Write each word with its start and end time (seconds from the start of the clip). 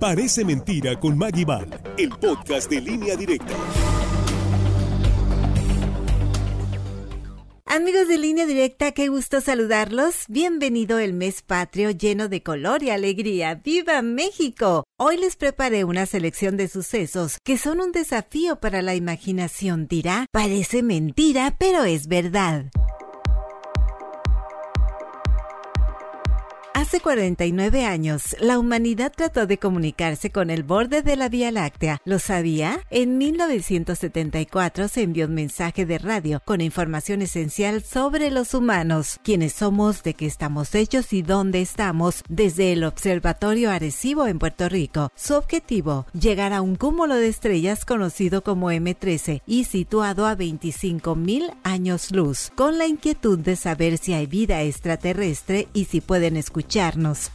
Parece 0.00 0.46
mentira 0.46 0.98
con 0.98 1.18
Maggie 1.18 1.44
Val, 1.44 1.68
el 1.98 2.08
podcast 2.08 2.70
de 2.70 2.80
línea 2.80 3.16
directa. 3.16 3.54
Amigos 7.66 8.08
de 8.08 8.16
línea 8.16 8.46
directa, 8.46 8.92
qué 8.92 9.08
gusto 9.08 9.42
saludarlos. 9.42 10.24
Bienvenido 10.28 10.98
el 10.98 11.12
mes 11.12 11.42
patrio 11.42 11.90
lleno 11.90 12.28
de 12.28 12.42
color 12.42 12.82
y 12.82 12.88
alegría. 12.88 13.56
¡Viva 13.56 14.00
México! 14.00 14.84
Hoy 14.98 15.18
les 15.18 15.36
preparé 15.36 15.84
una 15.84 16.06
selección 16.06 16.56
de 16.56 16.68
sucesos 16.68 17.36
que 17.44 17.58
son 17.58 17.80
un 17.80 17.92
desafío 17.92 18.56
para 18.56 18.80
la 18.80 18.94
imaginación. 18.94 19.86
Dirá, 19.86 20.24
parece 20.32 20.82
mentira, 20.82 21.56
pero 21.58 21.84
es 21.84 22.06
verdad. 22.06 22.70
Hace 26.90 27.02
49 27.02 27.84
años, 27.84 28.34
la 28.40 28.58
humanidad 28.58 29.12
trató 29.16 29.46
de 29.46 29.58
comunicarse 29.58 30.30
con 30.32 30.50
el 30.50 30.64
borde 30.64 31.02
de 31.02 31.14
la 31.14 31.28
Vía 31.28 31.52
Láctea. 31.52 32.00
¿Lo 32.04 32.18
sabía? 32.18 32.80
En 32.90 33.16
1974 33.16 34.88
se 34.88 35.02
envió 35.02 35.26
un 35.26 35.34
mensaje 35.34 35.86
de 35.86 35.98
radio 35.98 36.42
con 36.44 36.60
información 36.60 37.22
esencial 37.22 37.84
sobre 37.84 38.32
los 38.32 38.54
humanos, 38.54 39.20
quiénes 39.22 39.52
somos, 39.52 40.02
de 40.02 40.14
qué 40.14 40.26
estamos 40.26 40.74
hechos 40.74 41.12
y 41.12 41.22
dónde 41.22 41.60
estamos, 41.60 42.24
desde 42.28 42.72
el 42.72 42.82
Observatorio 42.82 43.70
Arecibo 43.70 44.26
en 44.26 44.40
Puerto 44.40 44.68
Rico. 44.68 45.12
Su 45.14 45.34
objetivo, 45.34 46.06
llegar 46.12 46.52
a 46.52 46.60
un 46.60 46.74
cúmulo 46.74 47.14
de 47.14 47.28
estrellas 47.28 47.84
conocido 47.84 48.42
como 48.42 48.72
M13 48.72 49.42
y 49.46 49.62
situado 49.62 50.26
a 50.26 50.36
25.000 50.36 51.54
años 51.62 52.10
luz, 52.10 52.50
con 52.56 52.78
la 52.78 52.88
inquietud 52.88 53.38
de 53.38 53.54
saber 53.54 53.96
si 53.96 54.12
hay 54.12 54.26
vida 54.26 54.62
extraterrestre 54.62 55.68
y 55.72 55.84
si 55.84 56.00
pueden 56.00 56.36
escuchar 56.36 56.79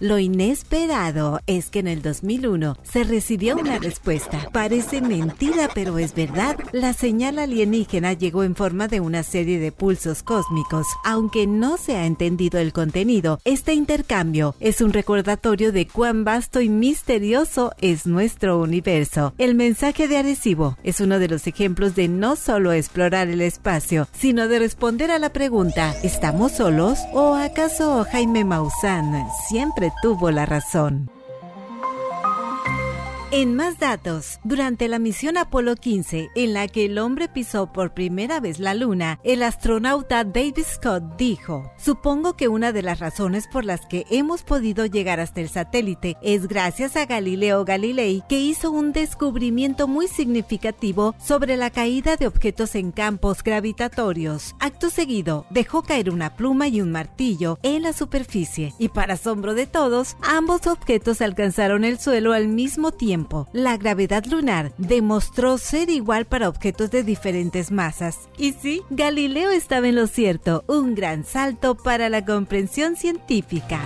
lo 0.00 0.18
inesperado 0.18 1.38
es 1.46 1.68
que 1.68 1.80
en 1.80 1.88
el 1.88 2.00
2001 2.00 2.78
se 2.82 3.04
recibió 3.04 3.56
una 3.56 3.78
respuesta. 3.78 4.48
Parece 4.52 5.02
mentira, 5.02 5.68
pero 5.74 5.98
es 5.98 6.14
verdad. 6.14 6.56
La 6.72 6.94
señal 6.94 7.38
alienígena 7.38 8.14
llegó 8.14 8.42
en 8.42 8.56
forma 8.56 8.88
de 8.88 9.00
una 9.00 9.22
serie 9.22 9.58
de 9.58 9.70
pulsos 9.70 10.22
cósmicos. 10.22 10.86
Aunque 11.04 11.46
no 11.46 11.76
se 11.76 11.94
ha 11.96 12.06
entendido 12.06 12.58
el 12.58 12.72
contenido, 12.72 13.38
este 13.44 13.74
intercambio 13.74 14.54
es 14.60 14.80
un 14.80 14.94
recordatorio 14.94 15.72
de 15.72 15.88
cuán 15.88 16.24
vasto 16.24 16.62
y 16.62 16.70
misterioso 16.70 17.72
es 17.82 18.06
nuestro 18.06 18.58
universo. 18.58 19.34
El 19.36 19.54
mensaje 19.54 20.08
de 20.08 20.16
Arecibo 20.16 20.78
es 20.84 21.00
uno 21.00 21.18
de 21.18 21.28
los 21.28 21.46
ejemplos 21.46 21.94
de 21.94 22.08
no 22.08 22.36
solo 22.36 22.72
explorar 22.72 23.28
el 23.28 23.42
espacio, 23.42 24.08
sino 24.14 24.48
de 24.48 24.58
responder 24.58 25.10
a 25.10 25.18
la 25.18 25.34
pregunta, 25.34 25.94
¿estamos 26.02 26.52
solos? 26.52 26.98
¿O 27.12 27.34
acaso 27.34 28.06
Jaime 28.10 28.42
Maussan 28.44 29.33
siempre 29.34 29.92
tuvo 30.02 30.30
la 30.30 30.46
razón. 30.46 31.10
En 33.36 33.56
más 33.56 33.80
datos, 33.80 34.38
durante 34.44 34.86
la 34.86 35.00
misión 35.00 35.36
Apolo 35.36 35.74
15, 35.74 36.30
en 36.36 36.52
la 36.52 36.68
que 36.68 36.84
el 36.84 36.98
hombre 36.98 37.26
pisó 37.28 37.72
por 37.72 37.92
primera 37.92 38.38
vez 38.38 38.60
la 38.60 38.74
Luna, 38.74 39.18
el 39.24 39.42
astronauta 39.42 40.22
David 40.22 40.64
Scott 40.64 41.16
dijo, 41.18 41.72
supongo 41.76 42.36
que 42.36 42.46
una 42.46 42.70
de 42.70 42.82
las 42.82 43.00
razones 43.00 43.48
por 43.48 43.64
las 43.64 43.86
que 43.86 44.06
hemos 44.08 44.44
podido 44.44 44.86
llegar 44.86 45.18
hasta 45.18 45.40
el 45.40 45.48
satélite 45.48 46.16
es 46.22 46.46
gracias 46.46 46.94
a 46.94 47.06
Galileo 47.06 47.64
Galilei, 47.64 48.22
que 48.28 48.38
hizo 48.38 48.70
un 48.70 48.92
descubrimiento 48.92 49.88
muy 49.88 50.06
significativo 50.06 51.16
sobre 51.18 51.56
la 51.56 51.70
caída 51.70 52.14
de 52.14 52.28
objetos 52.28 52.76
en 52.76 52.92
campos 52.92 53.42
gravitatorios. 53.42 54.54
Acto 54.60 54.90
seguido, 54.90 55.44
dejó 55.50 55.82
caer 55.82 56.10
una 56.10 56.36
pluma 56.36 56.68
y 56.68 56.80
un 56.80 56.92
martillo 56.92 57.58
en 57.64 57.82
la 57.82 57.94
superficie, 57.94 58.74
y 58.78 58.90
para 58.90 59.14
asombro 59.14 59.54
de 59.54 59.66
todos, 59.66 60.16
ambos 60.22 60.68
objetos 60.68 61.20
alcanzaron 61.20 61.82
el 61.82 61.98
suelo 61.98 62.32
al 62.32 62.46
mismo 62.46 62.92
tiempo 62.92 63.23
la 63.52 63.76
gravedad 63.76 64.24
lunar 64.26 64.72
demostró 64.78 65.58
ser 65.58 65.90
igual 65.90 66.24
para 66.26 66.48
objetos 66.48 66.90
de 66.90 67.02
diferentes 67.02 67.70
masas. 67.70 68.28
Y 68.38 68.52
sí, 68.52 68.82
Galileo 68.90 69.50
estaba 69.50 69.88
en 69.88 69.96
lo 69.96 70.06
cierto, 70.06 70.64
un 70.66 70.94
gran 70.94 71.24
salto 71.24 71.74
para 71.76 72.08
la 72.08 72.24
comprensión 72.24 72.96
científica. 72.96 73.80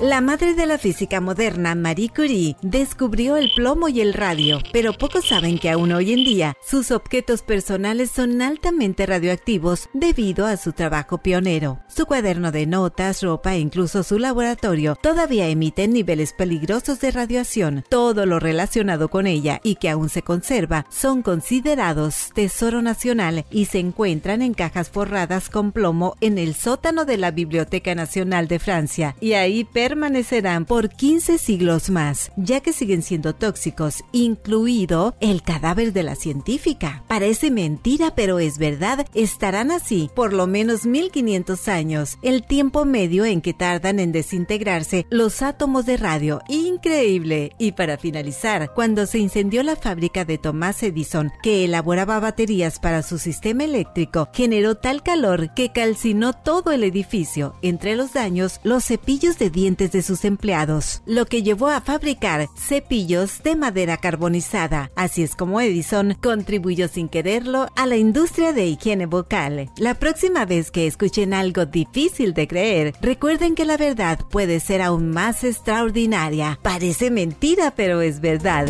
La 0.00 0.20
madre 0.20 0.54
de 0.54 0.64
la 0.64 0.78
física 0.78 1.20
moderna, 1.20 1.74
Marie 1.74 2.08
Curie, 2.08 2.54
descubrió 2.62 3.36
el 3.36 3.50
plomo 3.56 3.88
y 3.88 4.00
el 4.00 4.14
radio, 4.14 4.60
pero 4.72 4.92
pocos 4.92 5.26
saben 5.26 5.58
que 5.58 5.70
aún 5.70 5.90
hoy 5.90 6.12
en 6.12 6.24
día 6.24 6.56
sus 6.64 6.92
objetos 6.92 7.42
personales 7.42 8.12
son 8.12 8.40
altamente 8.40 9.06
radioactivos 9.06 9.88
debido 9.94 10.46
a 10.46 10.56
su 10.56 10.72
trabajo 10.72 11.18
pionero. 11.18 11.80
Su 11.88 12.06
cuaderno 12.06 12.52
de 12.52 12.66
notas, 12.66 13.24
ropa 13.24 13.56
e 13.56 13.58
incluso 13.58 14.04
su 14.04 14.20
laboratorio 14.20 14.94
todavía 14.94 15.48
emiten 15.48 15.92
niveles 15.92 16.32
peligrosos 16.32 17.00
de 17.00 17.10
radiación. 17.10 17.84
Todo 17.88 18.24
lo 18.24 18.38
relacionado 18.38 19.08
con 19.08 19.26
ella 19.26 19.60
y 19.64 19.74
que 19.74 19.90
aún 19.90 20.10
se 20.10 20.22
conserva 20.22 20.86
son 20.90 21.22
considerados 21.22 22.30
tesoro 22.36 22.82
nacional 22.82 23.46
y 23.50 23.64
se 23.64 23.80
encuentran 23.80 24.42
en 24.42 24.54
cajas 24.54 24.90
forradas 24.90 25.50
con 25.50 25.72
plomo 25.72 26.14
en 26.20 26.38
el 26.38 26.54
sótano 26.54 27.04
de 27.04 27.16
la 27.16 27.32
Biblioteca 27.32 27.96
Nacional 27.96 28.46
de 28.46 28.60
Francia 28.60 29.16
y 29.20 29.32
ahí 29.32 29.64
permanecerán 29.88 30.66
por 30.66 30.90
15 30.90 31.38
siglos 31.38 31.88
más, 31.88 32.30
ya 32.36 32.60
que 32.60 32.74
siguen 32.74 33.00
siendo 33.00 33.34
tóxicos, 33.34 34.04
incluido 34.12 35.14
el 35.18 35.42
cadáver 35.42 35.94
de 35.94 36.02
la 36.02 36.14
científica. 36.14 37.04
Parece 37.08 37.50
mentira, 37.50 38.14
pero 38.14 38.38
es 38.38 38.58
verdad, 38.58 39.06
estarán 39.14 39.70
así 39.70 40.10
por 40.14 40.34
lo 40.34 40.46
menos 40.46 40.84
1500 40.84 41.68
años, 41.68 42.18
el 42.22 42.42
tiempo 42.42 42.84
medio 42.84 43.24
en 43.24 43.40
que 43.40 43.54
tardan 43.54 43.98
en 43.98 44.12
desintegrarse 44.12 45.06
los 45.08 45.40
átomos 45.40 45.86
de 45.86 45.96
radio. 45.96 46.42
Increíble. 46.48 47.52
Y 47.56 47.72
para 47.72 47.96
finalizar, 47.96 48.74
cuando 48.74 49.06
se 49.06 49.18
incendió 49.18 49.62
la 49.62 49.76
fábrica 49.76 50.26
de 50.26 50.36
Thomas 50.36 50.82
Edison, 50.82 51.32
que 51.42 51.64
elaboraba 51.64 52.20
baterías 52.20 52.78
para 52.78 53.02
su 53.02 53.16
sistema 53.16 53.64
eléctrico, 53.64 54.28
generó 54.34 54.74
tal 54.74 55.02
calor 55.02 55.54
que 55.54 55.72
calcinó 55.72 56.34
todo 56.34 56.72
el 56.72 56.84
edificio. 56.84 57.54
Entre 57.62 57.96
los 57.96 58.12
daños, 58.12 58.60
los 58.64 58.84
cepillos 58.84 59.38
de 59.38 59.48
dientes 59.48 59.77
de 59.86 60.02
sus 60.02 60.24
empleados, 60.24 61.02
lo 61.06 61.26
que 61.26 61.42
llevó 61.42 61.68
a 61.68 61.80
fabricar 61.80 62.48
cepillos 62.56 63.42
de 63.44 63.54
madera 63.54 63.96
carbonizada. 63.96 64.90
Así 64.96 65.22
es 65.22 65.36
como 65.36 65.60
Edison 65.60 66.14
contribuyó 66.20 66.88
sin 66.88 67.08
quererlo 67.08 67.68
a 67.76 67.86
la 67.86 67.96
industria 67.96 68.52
de 68.52 68.66
higiene 68.66 69.06
vocal. 69.06 69.70
La 69.78 69.94
próxima 69.94 70.44
vez 70.44 70.70
que 70.70 70.86
escuchen 70.86 71.32
algo 71.32 71.64
difícil 71.64 72.34
de 72.34 72.48
creer, 72.48 72.94
recuerden 73.00 73.54
que 73.54 73.64
la 73.64 73.76
verdad 73.76 74.18
puede 74.30 74.58
ser 74.60 74.82
aún 74.82 75.10
más 75.10 75.44
extraordinaria. 75.44 76.58
Parece 76.62 77.10
mentira, 77.10 77.72
pero 77.76 78.00
es 78.00 78.20
verdad. 78.20 78.66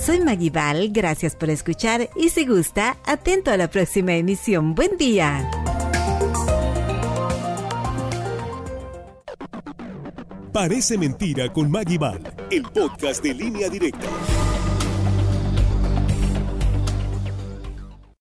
Soy 0.00 0.20
Maguibal, 0.20 0.88
gracias 0.90 1.36
por 1.36 1.50
escuchar 1.50 2.08
y 2.16 2.30
si 2.30 2.46
gusta, 2.46 2.96
atento 3.04 3.50
a 3.50 3.56
la 3.56 3.68
próxima 3.68 4.14
emisión. 4.14 4.74
Buen 4.74 4.96
día. 4.96 5.48
Parece 10.52 10.98
mentira 10.98 11.52
con 11.52 11.70
Maggie 11.70 11.96
Ball, 11.96 12.20
el 12.50 12.62
podcast 12.62 13.22
de 13.22 13.32
línea 13.34 13.68
directa. 13.68 14.08